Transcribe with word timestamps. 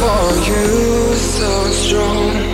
for 0.00 0.34
you 0.48 1.14
so 1.14 1.70
strong. 1.70 2.49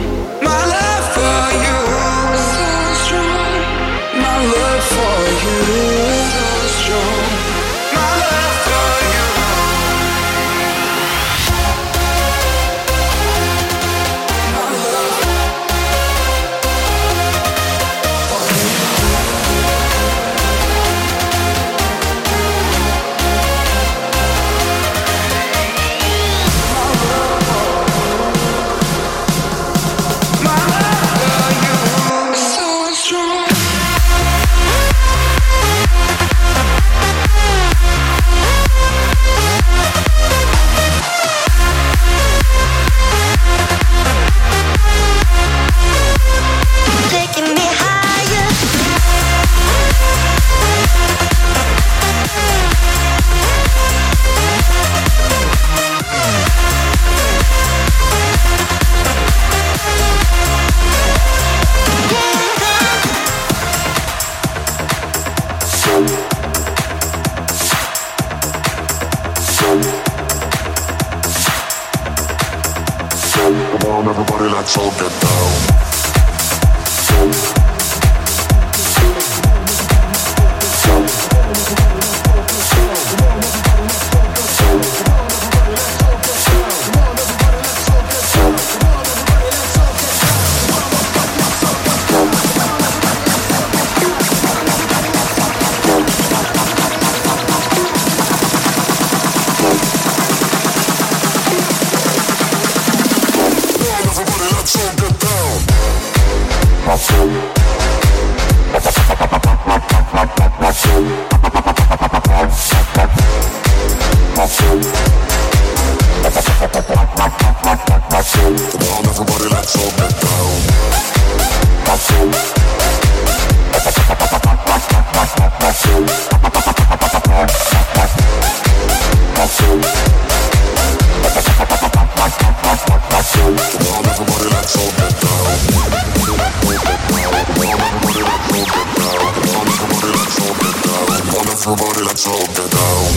everybody 141.68 142.04
let's 142.04 142.26
all 142.28 142.46
get 142.46 142.70
down. 142.70 143.16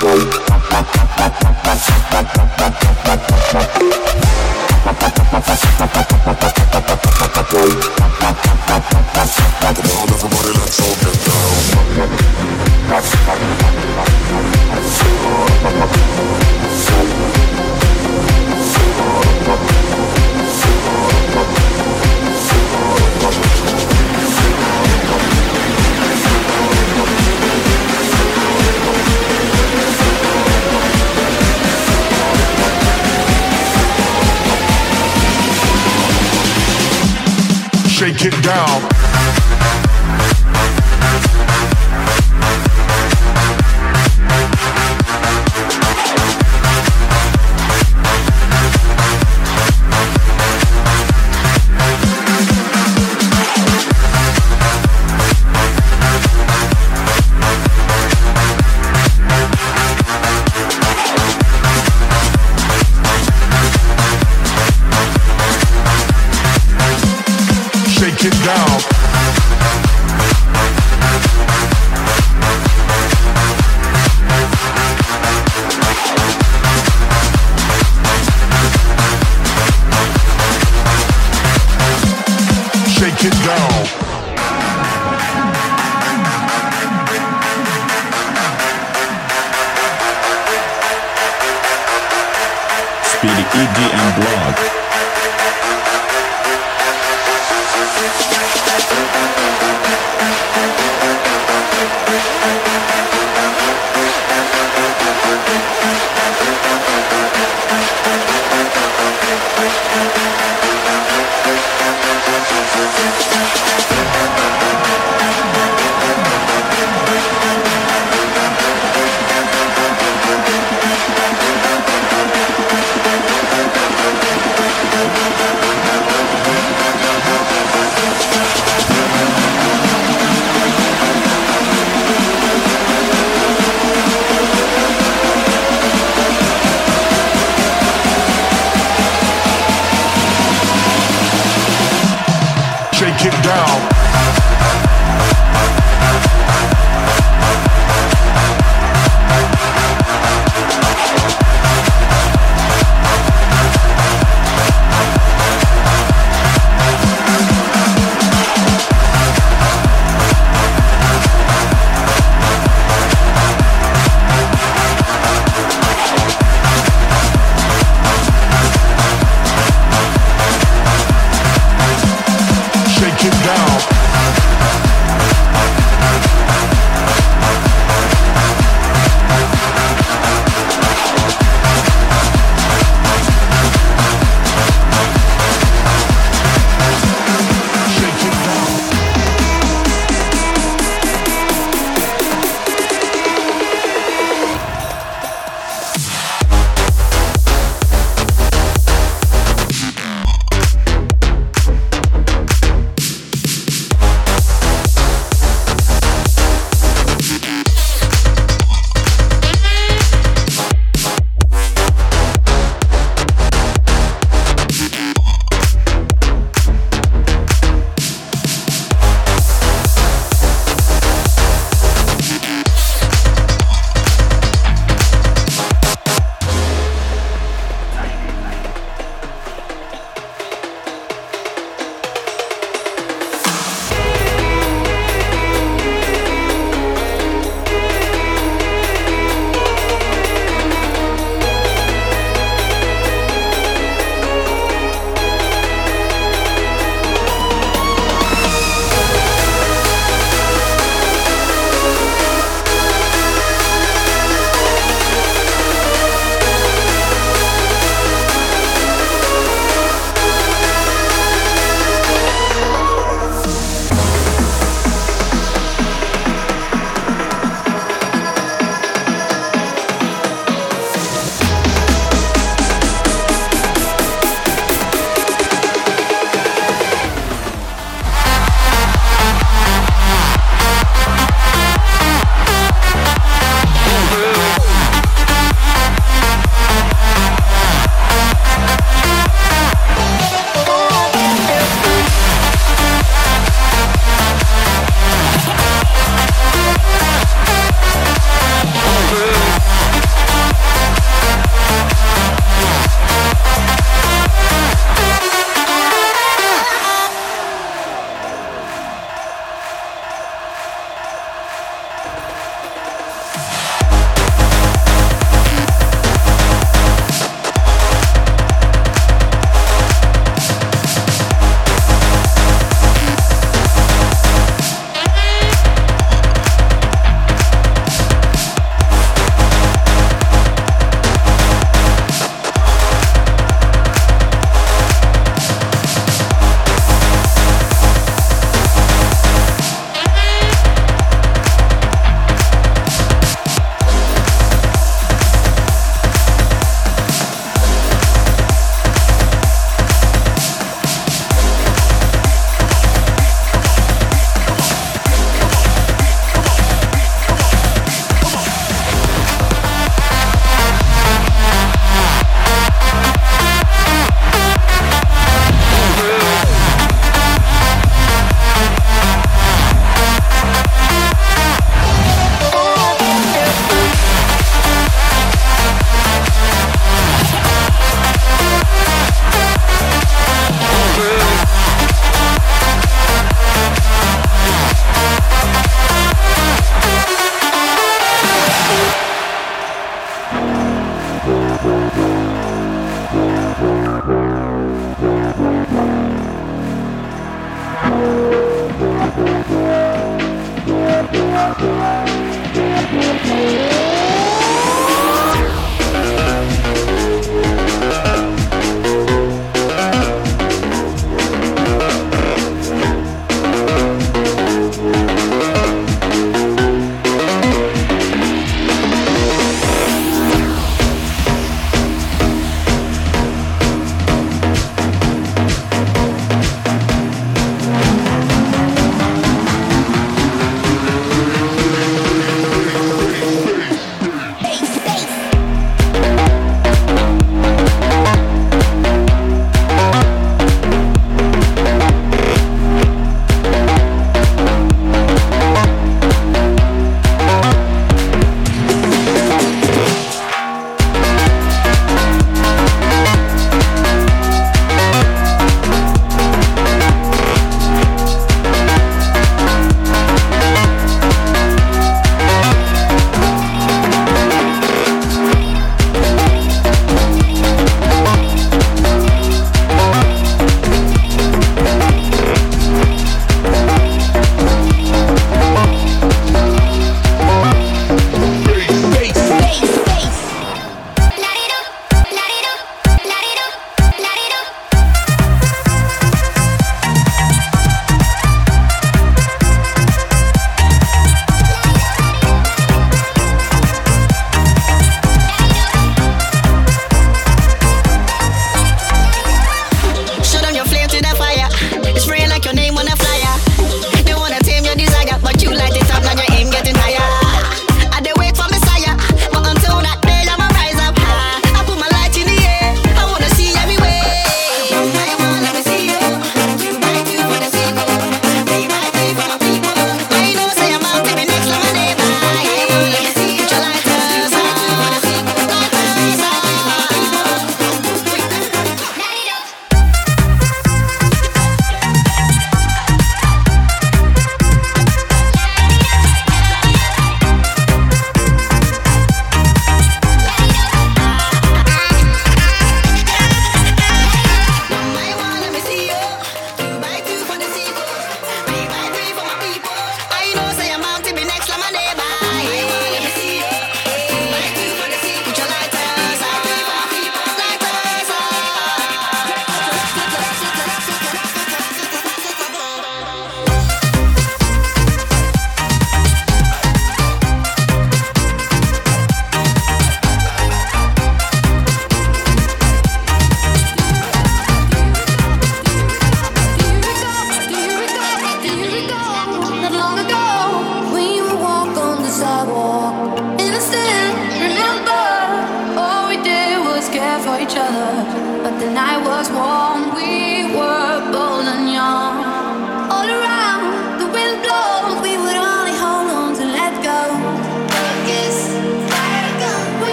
Bye. 0.00 0.40
be 93.22 93.28
the 93.28 93.34
EDM 93.34 94.16
blog. 94.16 94.80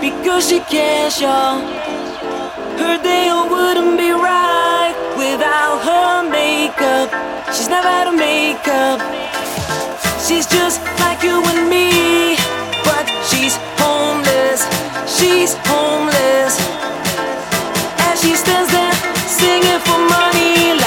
because 0.00 0.48
she 0.48 0.60
cares, 0.60 1.20
y'all. 1.20 1.60
Her 2.80 2.96
day 3.02 3.30
wouldn't 3.32 3.96
be 3.96 4.10
right 4.12 4.94
without 5.16 5.78
her 5.88 6.28
makeup. 6.28 7.08
She's 7.54 7.68
never 7.68 7.88
had 7.88 8.08
a 8.08 8.12
makeup. 8.12 9.00
She's 10.26 10.46
just 10.46 10.82
like 11.00 11.22
you 11.22 11.42
and 11.52 11.68
me, 11.70 12.36
but 12.84 13.06
she's 13.28 13.56
homeless. 13.80 14.60
She's 15.06 15.54
homeless, 15.70 16.54
and 18.04 18.18
she 18.18 18.34
stands 18.34 18.70
there 18.72 18.94
singing 19.26 19.80
for 19.86 19.98
money. 19.98 20.85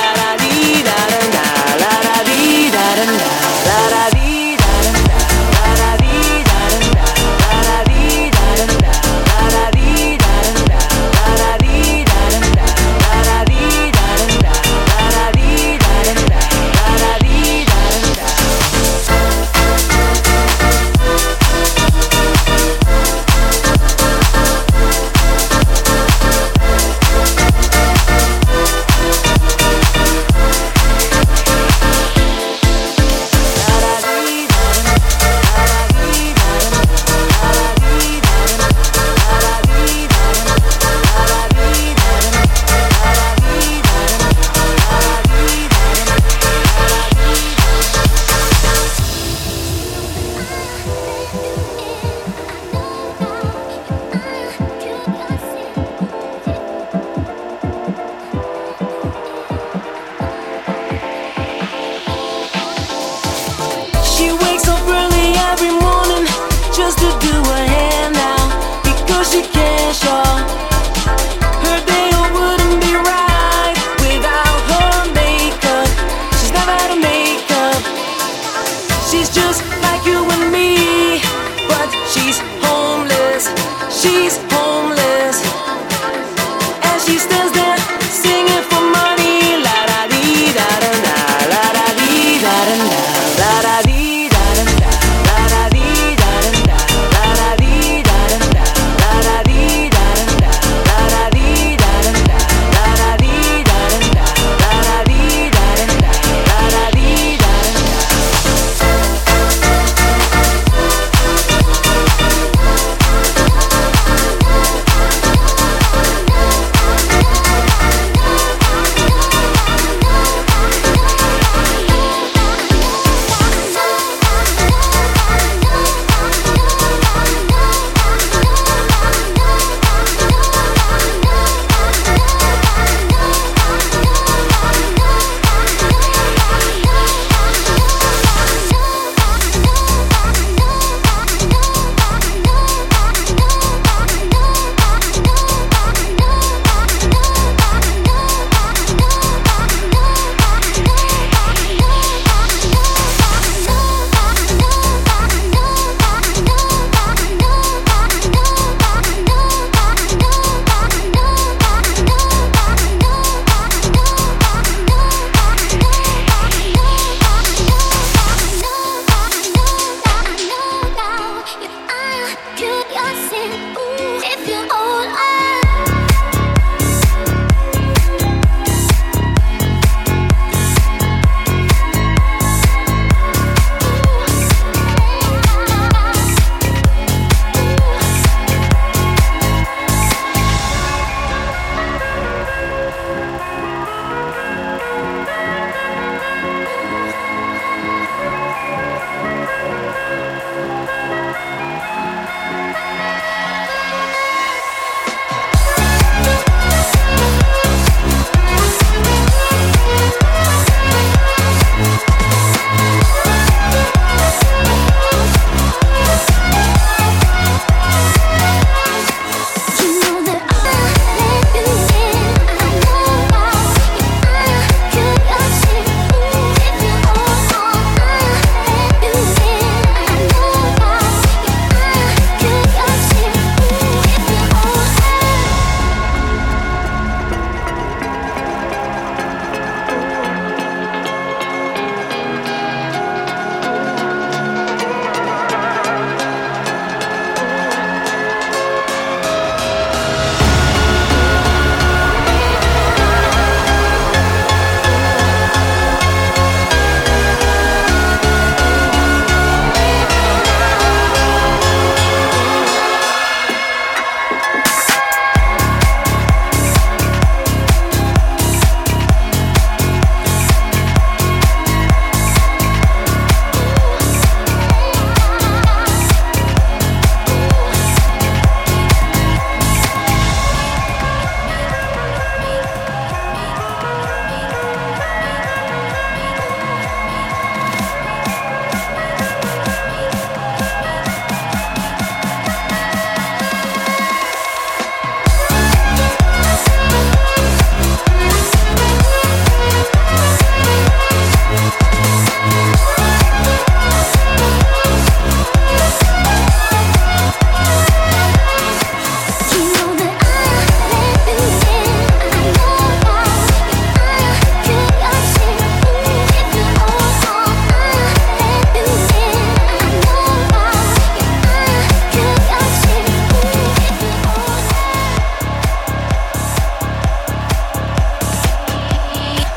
artistas 87.10 87.52
da 87.54 87.69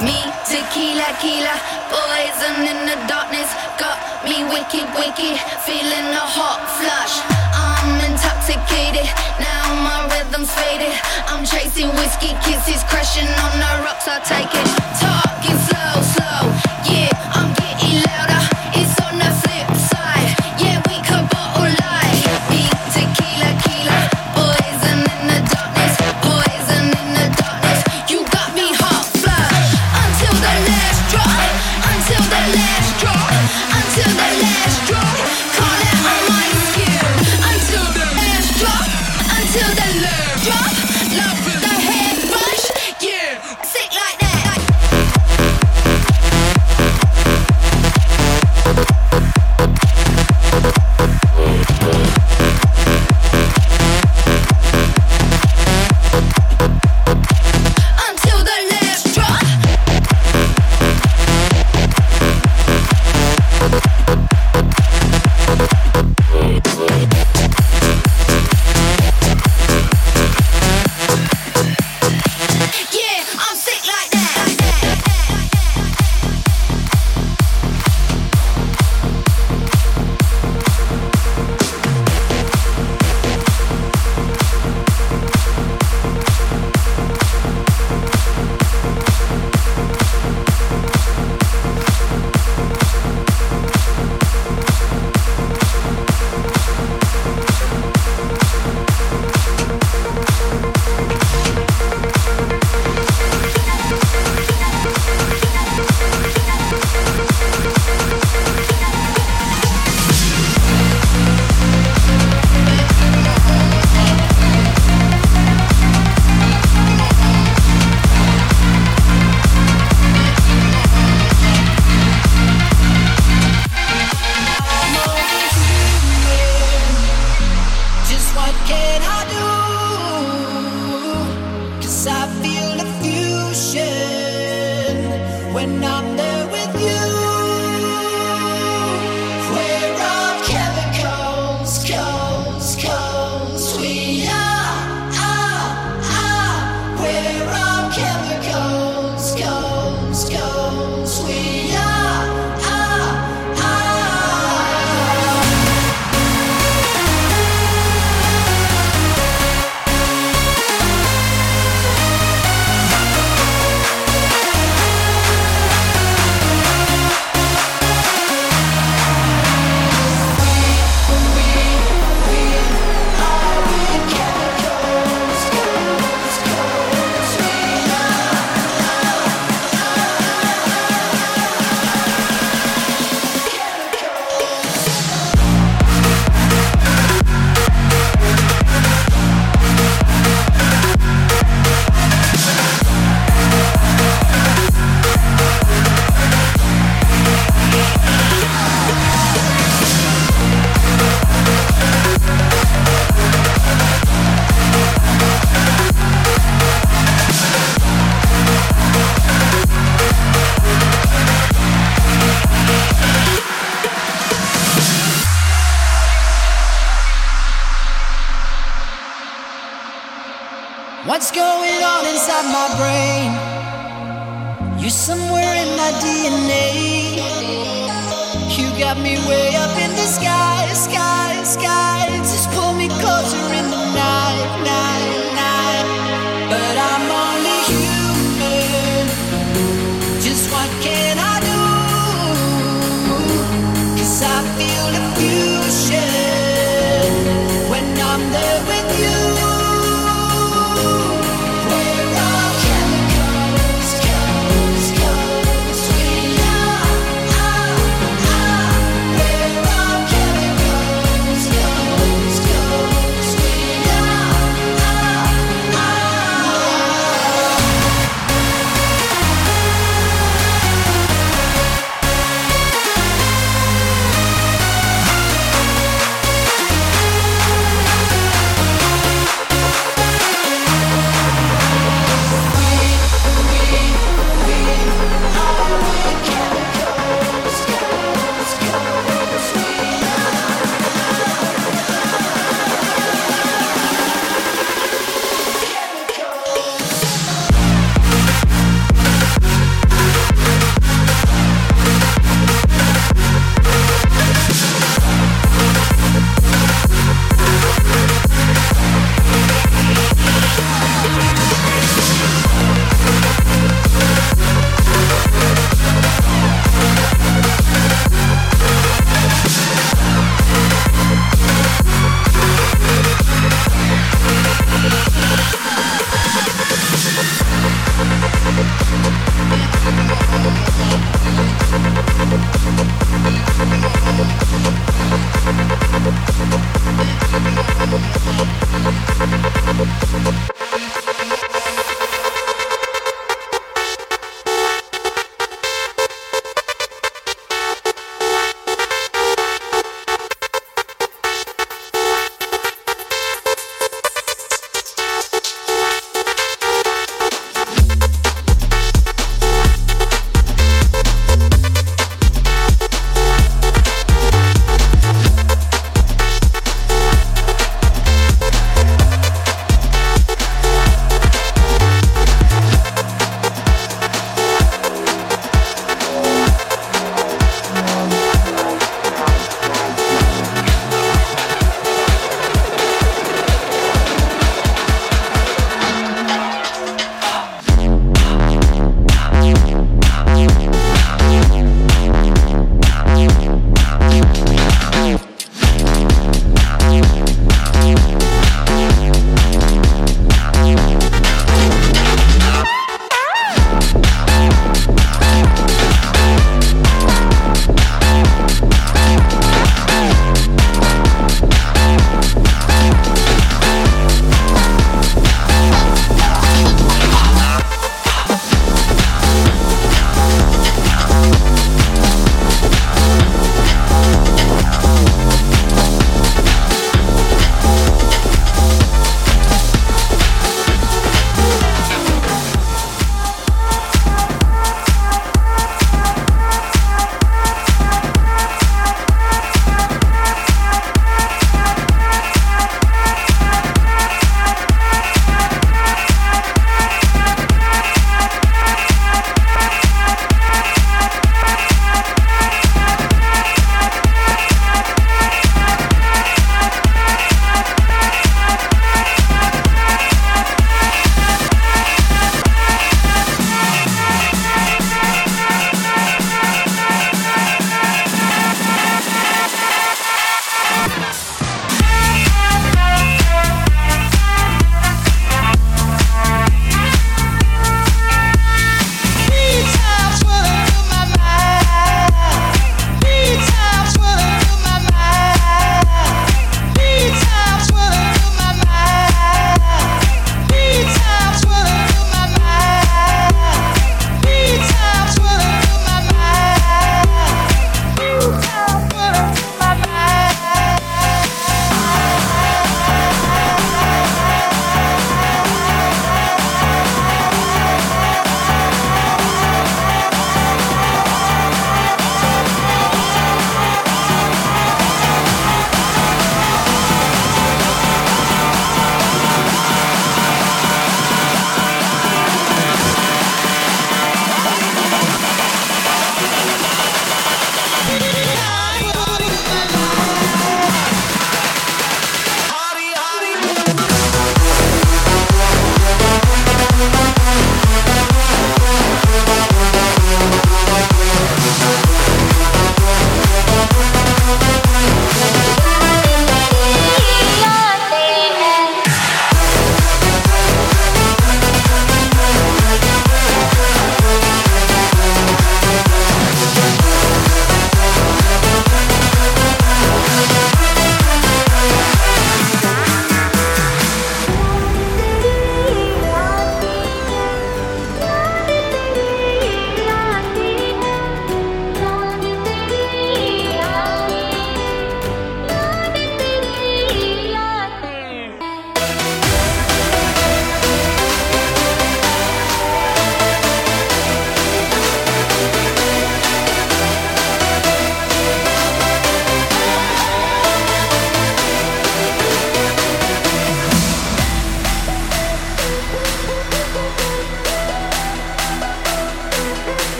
me 0.00 0.14
tequila, 0.46 1.06
tequila, 1.18 1.54
poison 1.90 2.56
in 2.66 2.78
the 2.86 2.96
darkness. 3.06 3.50
Got 3.78 3.98
me 4.24 4.44
wicked, 4.46 4.86
wicked, 4.94 5.36
feeling 5.66 6.08
a 6.14 6.26
hot 6.36 6.62
flush. 6.78 7.14
I'm 7.54 7.98
intoxicated, 8.06 9.08
now 9.42 9.74
my 9.82 10.06
rhythm's 10.14 10.50
faded. 10.52 10.94
I'm 11.26 11.44
chasing 11.44 11.88
whiskey 11.98 12.34
kisses, 12.46 12.82
crashing 12.90 13.26
on 13.26 13.52
the 13.58 13.72
rocks. 13.84 14.06
I 14.06 14.18
take 14.22 14.54
it, 14.54 14.68
talking 15.00 15.58
slow. 15.66 15.77